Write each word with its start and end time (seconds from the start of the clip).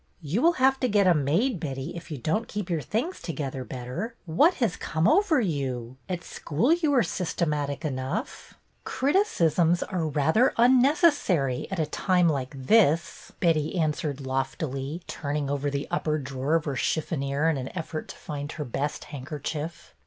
You 0.23 0.41
will 0.41 0.53
have 0.53 0.79
to 0.79 0.87
get 0.89 1.05
a 1.05 1.13
maid, 1.13 1.59
Betty, 1.59 1.95
if 1.95 2.09
you 2.09 2.17
don't 2.17 2.47
keep 2.47 2.71
your 2.71 2.81
things 2.81 3.21
together 3.21 3.63
better. 3.63 4.15
What 4.25 4.55
has 4.55 4.75
come 4.75 5.07
over 5.07 5.39
you? 5.39 5.95
At 6.09 6.23
school 6.23 6.73
you 6.73 6.89
were 6.89 7.03
sys 7.03 7.35
teniatic 7.35 7.85
enough." 7.85 8.55
272 8.83 9.43
BETTY 9.43 9.55
BAIRD'S 9.55 9.55
VENTURES'' 9.55 9.77
Criticisms 9.85 9.89
are 9.93 10.07
rather 10.07 10.53
unnecessary 10.57 11.67
at 11.69 11.77
a 11.77 11.85
time 11.85 12.27
like 12.29 12.57
this/' 12.59 13.29
Betty 13.39 13.77
answered 13.77 14.21
loftily, 14.21 15.03
turning 15.05 15.51
over 15.51 15.69
the 15.69 15.87
upper 15.91 16.17
drawer 16.17 16.55
of 16.55 16.65
her 16.65 16.75
chiffonniere 16.75 17.47
in 17.47 17.57
an 17.57 17.69
effort 17.77 18.07
to 18.07 18.15
find 18.15 18.53
her 18.53 18.65
best 18.65 19.03
handkerchief. 19.03 19.93